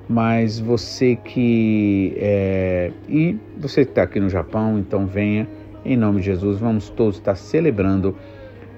mas 0.09 0.59
você 0.59 1.17
que 1.17 2.15
é, 2.17 2.91
e 3.09 3.37
você 3.59 3.85
que 3.85 3.91
está 3.91 4.05
aqui 4.05 4.19
no 4.19 4.31
Japão, 4.31 4.79
então 4.79 5.07
venha 5.07 5.47
em 5.89 5.97
nome 5.97 6.21
de 6.21 6.27
Jesus, 6.27 6.59
vamos 6.59 6.91
todos 6.91 7.17
estar 7.17 7.35
celebrando 7.35 8.15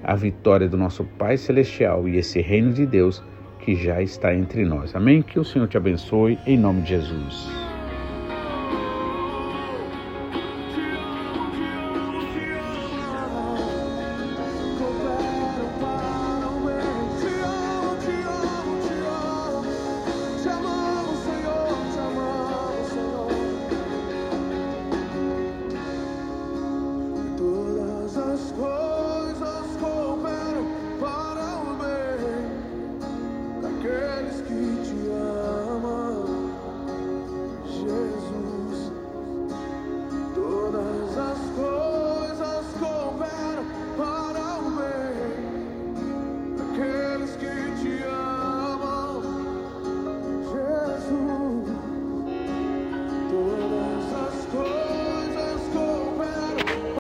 a 0.03 0.15
vitória 0.15 0.67
do 0.67 0.77
nosso 0.77 1.03
Pai 1.03 1.37
Celestial 1.37 2.07
e 2.07 2.17
esse 2.17 2.39
reino 2.39 2.71
de 2.71 2.85
Deus 2.85 3.21
que 3.59 3.75
já 3.75 4.01
está 4.01 4.33
entre 4.33 4.63
nós. 4.63 4.95
Amém? 4.95 5.21
Que 5.21 5.39
o 5.39 5.43
Senhor 5.43 5.67
te 5.67 5.77
abençoe 5.77 6.39
em 6.47 6.57
nome 6.57 6.81
de 6.81 6.89
Jesus. 6.89 7.70